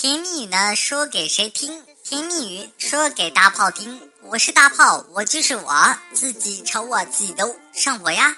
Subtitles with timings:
[0.00, 1.82] 甜蜜语呢，说给谁听？
[2.04, 4.00] 甜蜜语说给大炮听。
[4.22, 8.36] 我是大炮，我就是我自己，瞅我自己都上火呀。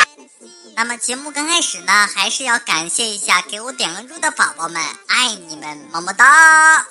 [0.76, 6.86] 那么节目刚开始呢，还是要感谢一下给我点关注的宝宝们，爱你们，么么哒。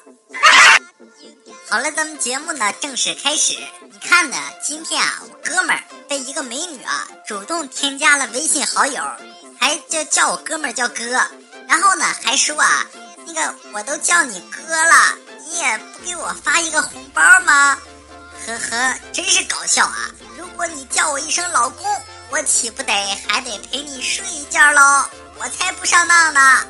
[1.70, 3.54] 好了，咱们节目呢正式开始。
[3.84, 9.04] 你看呢，今天啊，我哥们儿被一个美女啊主动添加了微信好友，
[9.60, 11.06] 还叫叫我哥们儿叫哥，
[11.68, 12.88] 然后呢还说啊。
[13.26, 17.78] 那个我都叫你哥了，你也不给我发一个红包吗？
[18.46, 20.12] 呵呵，真是搞笑啊！
[20.38, 21.86] 如果你叫我一声老公，
[22.30, 22.94] 我岂不得
[23.28, 25.06] 还得陪你睡一觉喽？
[25.38, 26.66] 我才不上当呢！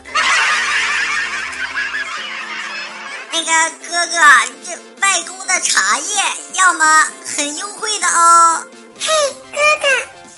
[3.32, 3.52] 那个
[3.90, 4.18] 哥哥，
[4.66, 7.08] 这外公的茶叶要吗？
[7.36, 8.66] 很优惠的哦。
[8.98, 9.12] 嘿，
[9.52, 9.88] 哥哥，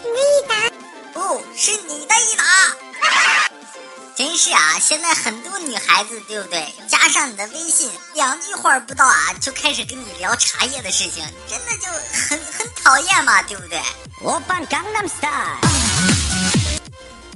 [0.03, 0.55] 你的一打？
[1.13, 2.43] 不是你的一打。
[4.37, 6.71] 真是啊，现在很多女孩子，对不对？
[6.87, 11.91] 加上你的微信，两句话不到啊，就开始跟你聊茶叶的事情，真的就
[12.29, 13.81] 很很讨厌嘛，对不对？
[14.21, 15.57] 我扮江南 style。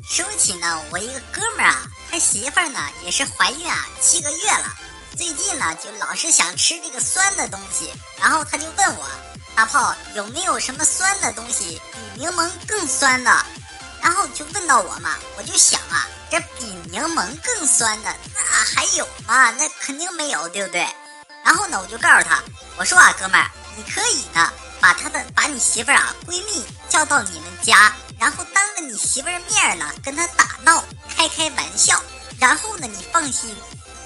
[0.08, 4.72] 说起呢，我一个哥们儿啊，他媳妇儿呢也是怀孕啊七个月了，
[5.18, 9.09] 最近呢就老是想吃这个酸的东西，然后他就问我，
[9.56, 11.81] 大炮有没有什么酸的东西
[12.16, 13.44] 比柠檬更酸的？
[14.03, 19.50] 然后就问到我嘛，我就想啊，这比柠檬更酸的那还有吗？
[19.52, 20.86] 那肯定没有，对不对？
[21.44, 22.44] 然后呢，我就告诉他，
[22.78, 30.84] 我说啊，哥们儿，你可以呢，把他的把你媳妇儿啊闺蜜叫到你们家，然后当着你媳妇儿面呢跟她打闹，
[31.16, 32.03] 开开玩笑。
[32.39, 33.56] 然后呢，你放心，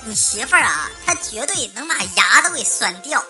[0.03, 3.19] 你媳妇儿啊，她绝对能把牙都给酸掉。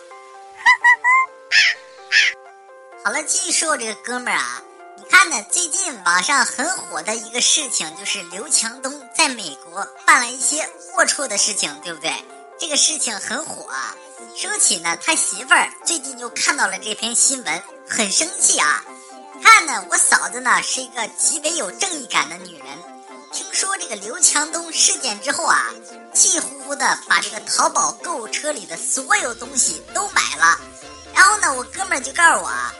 [3.05, 4.61] 好了，继续说这个哥们儿啊。
[5.09, 12.13] 看呢，最近网上很火的一个事情，就是刘强东在美国办了一些龌龊的事情，对不对？
[12.59, 13.69] 这个事情很火。
[13.71, 13.95] 啊。
[14.35, 18.83] 说起呢，他媳妇儿最近就看到了这篇新闻，很生气啊。
[19.43, 22.67] 看呢，我嫂子呢是一个极为有正义感的女人，
[23.31, 25.69] 听说这个刘强东事件之后啊，
[26.13, 30.59] 气呼呼的把这个淘宝购物车里的所有东西都买了。
[31.13, 32.47] 然后呢，我哥们儿就告诉我。
[32.47, 32.73] 啊。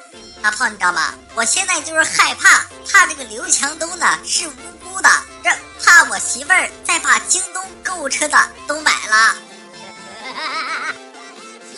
[0.45, 1.11] 大炮，你知道吗？
[1.33, 5.09] 我现在就是害怕，怕这个刘强东呢是无辜的，
[5.43, 5.49] 这
[5.83, 9.35] 怕我媳妇儿再把京东购物车的都买了。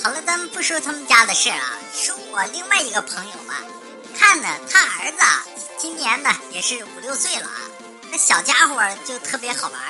[0.03, 3.61] 好了，咱们不说他们家的事儿啊，说我另外一个朋友吧，
[4.19, 5.17] 看呢，他儿子，
[5.77, 7.61] 今年呢也是五六岁了啊，
[8.11, 9.81] 那小家伙就特别好玩。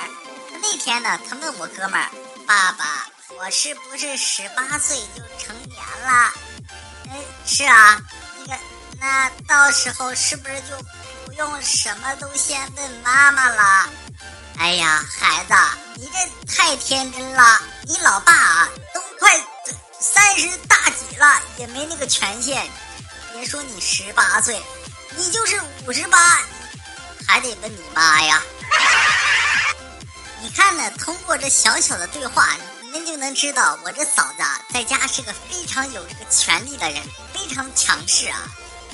[0.62, 2.08] 那天呢，他问我哥们儿
[2.46, 3.08] ：“爸爸，
[3.40, 6.32] 我是不是十八岁就成年了？”
[7.10, 7.98] 嗯，是啊。
[9.00, 10.76] 那到时候是不是就
[11.24, 13.88] 不用什么都先问妈妈了？
[14.58, 15.54] 哎呀，孩子，
[15.94, 17.62] 你这太天真了！
[17.84, 19.32] 你老爸啊，都快
[20.00, 22.68] 三十大几了，也没那个权限。
[23.32, 24.60] 别说你十八岁，
[25.16, 26.40] 你就是五十八，
[27.24, 28.42] 还得问你妈呀！
[30.42, 32.48] 你看呢，通过这小小的对话，
[32.82, 34.42] 你们就能知道我这嫂子
[34.74, 37.00] 在家是个非常有这个权利的人，
[37.48, 38.44] 非常强势啊。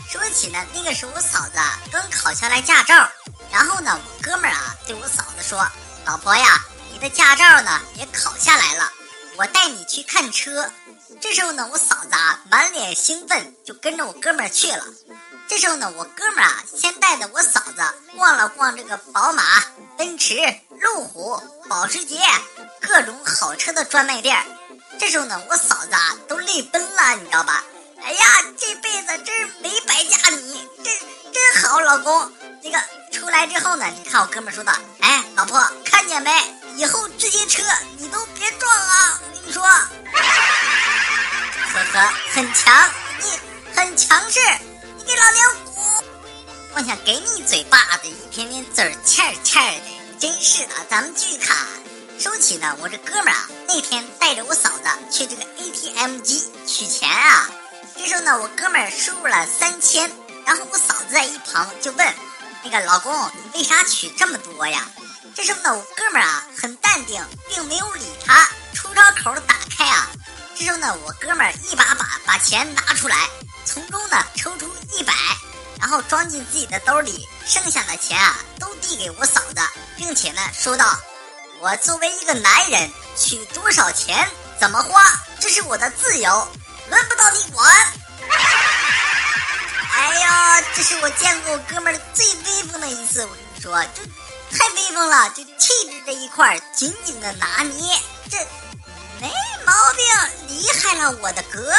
[0.09, 3.09] 说起呢，那个时候我嫂子啊刚考下来驾照，
[3.51, 5.67] 然后呢，我哥们儿啊对我嫂子说
[6.07, 8.93] ：“老婆呀，你的驾照呢也考下来了，
[9.37, 10.71] 我带你去看车。”
[11.21, 14.85] 这时候呢，我嫂子啊满脸兴奋，就跟着我哥们儿去了。
[15.49, 17.83] 这时候呢，我哥们儿啊先带着我嫂子
[18.17, 19.43] 逛了逛这个宝马、
[19.99, 20.37] 奔驰、
[20.81, 22.21] 路虎、保时捷
[22.81, 24.47] 各种好车的专卖店。
[25.01, 27.65] 这时候呢，我嫂子啊都泪奔了，你知道吧？
[28.05, 28.25] 哎呀，
[28.59, 30.95] 这辈子真没白嫁你，真
[31.33, 32.31] 真好，老公。
[32.63, 32.79] 那个
[33.11, 36.31] 出来之后呢，你看我哥们说的，哎，老婆看见没？
[36.77, 37.63] 以后这些车
[37.97, 39.21] 你都别撞啊！
[39.23, 39.79] 我跟你说， 呵
[41.93, 43.39] 呵，很强，你
[43.75, 44.41] 很强势，
[44.99, 45.85] 你给老娘滚！
[46.75, 50.75] 我想给你嘴巴子一片片嘴欠欠的，真是的。
[50.91, 51.57] 咱们继续看，
[52.19, 57.51] 说起呢，我这哥们儿啊，那天带着我嫂子去这个 ATM 机取钱啊。
[57.97, 60.11] 这时候呢，我哥们儿输入了三千，
[60.45, 62.15] 然后我嫂子在一旁就问
[62.63, 64.87] ：“那个老公，你为啥取这么多呀？”
[65.35, 70.11] 这时候呢，我哥们儿啊很淡定，并没有理他，出招口打开啊。
[70.57, 73.17] 这时候呢，我哥们儿一把把把钱拿出来，
[73.65, 75.13] 从中呢抽出一百，
[75.81, 79.61] 然后装进自己的兜里，剩下的钱啊都递给我嫂子，
[79.97, 80.99] 并且呢说道
[81.61, 84.29] ：“我作为一个男人，取多少钱
[84.61, 85.03] 怎么花，
[85.41, 86.49] 这是我的自由。”
[86.89, 87.67] 轮不到你管！
[89.93, 93.25] 哎呀，这是我见过我哥们最威风的一次。
[93.25, 94.03] 我跟你说，就
[94.57, 97.99] 太威风了，就气质这一块紧紧的拿捏。
[98.31, 98.39] 这
[99.21, 99.33] 没
[99.65, 100.05] 毛病，
[100.49, 101.73] 厉害了，我的哥！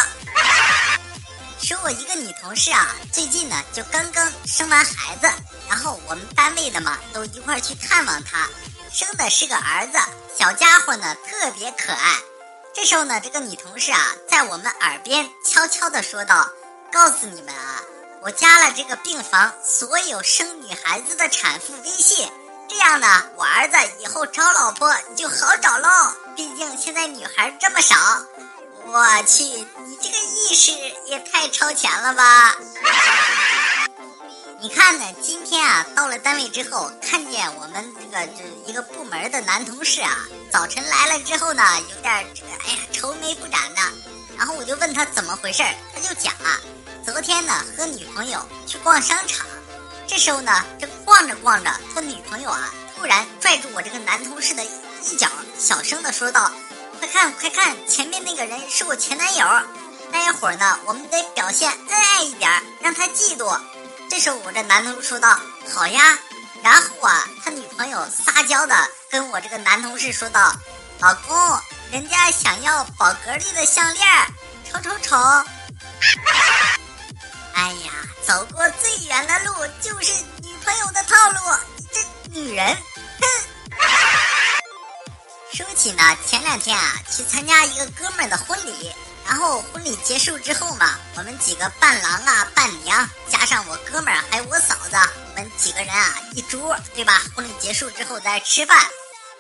[1.62, 5.28] 说我一个女同事啊，最近呢就刚刚生完孩子，
[5.68, 8.48] 然后我们单位的嘛都一块去看望她，
[8.92, 9.98] 生的是个儿子，
[10.38, 12.18] 小家伙呢特别可爱。
[12.76, 16.52] 这时候呢，这个女同事啊在我们耳边悄悄地说道
[16.92, 17.82] ：“告诉你们啊，
[18.22, 22.30] 我加了这个病房所有生女孩子的产妇微信，
[22.68, 23.08] 这样呢，
[23.38, 25.90] 我儿子以后找老婆就好找喽。
[26.36, 27.96] 毕竟现在女孩这么少。”
[28.88, 30.72] 我去，你这个意识
[31.06, 32.56] 也太超前了吧！
[34.62, 41.62] 你看呢，今天啊，到了单位之后，看见我们这个这一个部门的男同事啊，早晨来了之后呢，
[41.94, 43.82] 有点这个哎呀愁眉不展的。
[44.38, 45.64] 然后我就问他怎么回事
[45.94, 46.60] 他就讲啊，
[47.06, 49.46] 昨天呢和女朋友去逛商场，
[50.08, 56.52] 这时候呢正逛着逛着，他女朋友啊突然拽住我这个男同事的衣角，小声的说道。
[56.98, 59.46] 快看快看，前面那个人是我前男友。
[60.12, 62.50] 待会儿呢，我们得表现恩爱一点，
[62.80, 63.60] 让他嫉妒。
[64.10, 65.40] 这时候我这男同事说道
[65.74, 66.18] ：“好呀。”
[66.64, 68.76] 然后啊，他女朋友撒娇的
[69.10, 70.52] 跟我这个男同事说道
[71.00, 71.60] ：“老公，
[71.92, 74.08] 人家想要宝格丽的项链，
[74.68, 75.16] 瞅瞅瞅。”
[77.54, 77.92] 哎呀，
[78.26, 80.12] 走过最远的路就是
[80.42, 81.38] 女朋友的套路，
[81.92, 82.76] 这女人。
[83.20, 83.78] 哼
[85.54, 88.92] 说起呢，前两天啊，去参加一个哥们儿的婚礼，
[89.28, 94.96] 然后婚礼结束之后嘛，我们几个伴郎啊、伴娘，加上我哥们儿还有我嫂子，
[95.32, 97.22] 我们几个人啊一桌，对吧？
[97.36, 98.80] 婚礼结束之后在吃饭，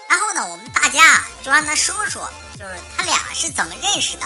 [0.10, 2.28] 然后呢，我们大家就让他说说，
[2.60, 4.26] 就是他俩是怎么认识的。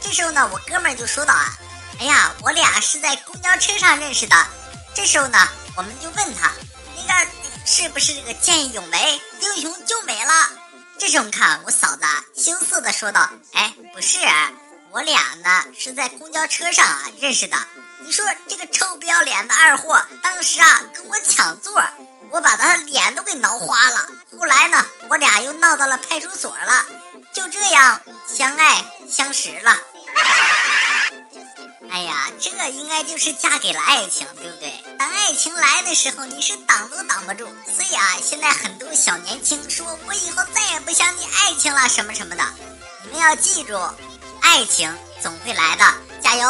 [0.00, 1.58] 这时候呢，我哥们儿就说道啊，
[1.98, 4.36] 哎呀，我俩是在公交车上认识的。
[4.94, 6.52] 这时候呢，我们就问他，
[6.96, 7.30] 那个
[7.66, 10.48] 是不是这个见义勇为、英雄救美了？
[10.98, 12.02] 这时候看我嫂子
[12.36, 14.18] 羞涩的说道：“哎，不是，
[14.92, 17.56] 我俩呢是在公交车上啊认识的。
[18.00, 21.82] 你说这个臭不要脸的二货，当时啊跟我抢座，
[22.30, 24.06] 我把他的脸都给挠花了。
[24.38, 26.84] 后来呢，我俩又闹到了派出所了，
[27.32, 29.78] 就这样相爱相识了。
[31.90, 34.72] ”哎呀，这应该就是嫁给了爱情，对不对？
[34.98, 37.46] 当爱情来的时候，你是挡都挡不住。
[37.74, 42.44] 所以啊，现在很多小年轻说：“我以后再也不相信爱情了，什么什么的。”
[43.04, 43.78] 你们要记住，
[44.52, 46.46] 爱情总会来的，加油！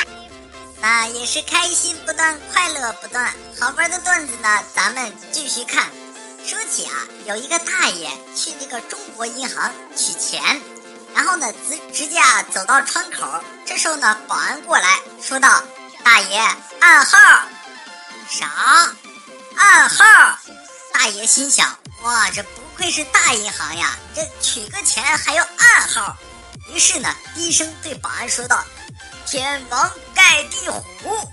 [0.78, 3.32] 那也是开心不断，快乐不断。
[3.58, 5.86] 好玩的段子呢，咱们继续看。
[6.46, 6.92] 说起啊，
[7.24, 10.60] 有一个大爷去这个中国银行取钱。
[11.14, 15.62] 然后呢，直直接啊走到窗口，这时候呢，保安过来说道
[16.04, 16.38] ：“大爷，
[16.80, 17.18] 暗号。”
[18.28, 18.92] 啥？
[19.56, 20.04] 暗号？
[20.92, 21.74] 大爷心想
[22.04, 26.14] ：“哇，这不愧是大银行呀，这取个钱还要暗号。”
[26.68, 28.64] 于是呢，低声对保安说道
[29.26, 31.30] ：“天王盖地虎。”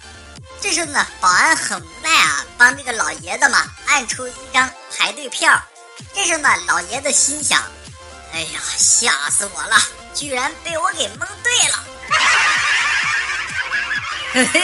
[0.62, 5.62] 这时候呢，保安很无奈啊，帮这个老爷子嘛按出一张排队票。
[6.14, 7.62] 这时候呢，老爷子心想。
[8.34, 9.78] 哎呀，吓死我了！
[10.14, 11.84] 居然被我给蒙对了。
[14.34, 14.60] 嘿嘿，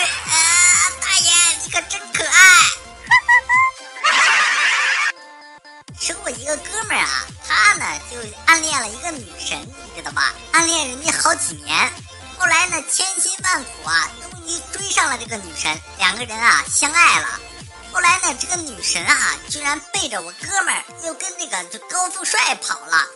[11.31, 11.89] 好几年，
[12.37, 17.39] 后来呢千辛万苦啊，终于追上了这个女神，两个人啊相爱了。
[17.93, 23.07] 后来呢，这个女神啊，居然背着我哥们儿，又跟那个这高富帅跑了。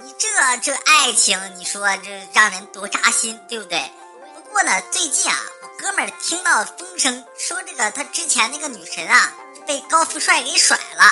[0.00, 0.28] 你这
[0.60, 3.88] 这爱情，你说这让人多扎心，对不对？
[4.34, 9.32] 不过呢，最近啊，我哥们儿听到风声说这个他之前那个女神啊
[9.68, 11.04] 被高富帅给甩了，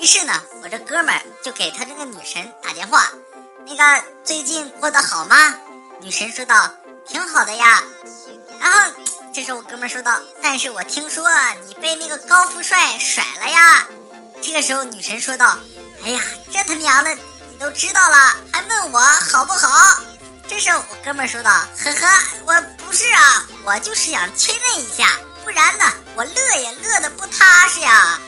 [0.00, 3.12] 于是呢，我这哥们儿就给他这个女神打电话，
[3.64, 5.54] 那个最近过得好吗？
[6.04, 6.70] 女神说道
[7.08, 7.82] ：“挺好的呀。”
[8.60, 8.92] 然后
[9.32, 11.26] 这时候我哥们说道：“但是我听说
[11.66, 13.86] 你被那个高富帅甩了呀。”
[14.42, 15.58] 这个时候女神说道
[16.04, 16.20] ：“哎呀，
[16.52, 17.20] 这他娘的你！”
[17.58, 19.98] 都知道了，还问我好不好？
[20.46, 21.50] 这时候我哥们说道
[21.82, 22.06] ：“呵呵，
[22.44, 25.08] 我不是啊，我就是想确认一下，
[25.42, 28.20] 不然呢，我乐也乐的不踏实呀。”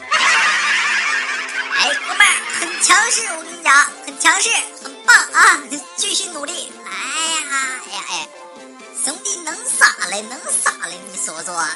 [1.77, 2.27] 哎，哥们
[2.59, 4.49] 很强势，我跟你讲，很强势，
[4.83, 5.61] 很棒啊！
[5.95, 6.73] 继续努力。
[7.49, 8.27] 哎呀，哎呀，
[9.05, 10.23] 兄弟能啥嘞？
[10.23, 10.99] 能啥嘞？
[11.11, 11.67] 你说说。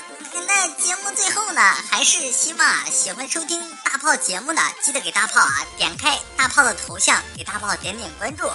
[0.46, 1.60] 那节目最后呢，
[1.90, 8.50] 还是希望，喜欢收听大炮节目的，记得给大炮啊点开大炮的头像，给大炮点点关注，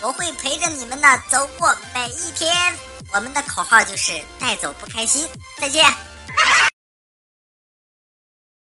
[0.00, 2.54] 我会陪着你们呢走过每一天。
[3.12, 5.28] 我们的口号就是带走不开心。
[5.60, 6.05] 再见。